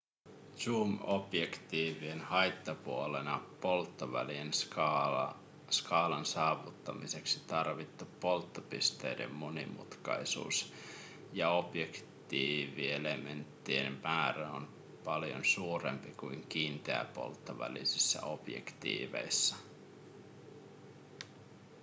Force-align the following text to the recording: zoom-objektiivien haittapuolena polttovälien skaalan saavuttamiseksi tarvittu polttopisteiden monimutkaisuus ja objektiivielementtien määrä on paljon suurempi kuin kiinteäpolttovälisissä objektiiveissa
zoom-objektiivien 0.55 2.21
haittapuolena 2.21 3.41
polttovälien 3.61 4.53
skaalan 5.71 6.25
saavuttamiseksi 6.25 7.39
tarvittu 7.47 8.05
polttopisteiden 8.05 9.33
monimutkaisuus 9.33 10.73
ja 11.33 11.49
objektiivielementtien 11.49 13.99
määrä 14.03 14.51
on 14.51 14.69
paljon 15.03 15.45
suurempi 15.45 16.09
kuin 16.11 16.45
kiinteäpolttovälisissä 16.49 18.21
objektiiveissa 18.23 19.55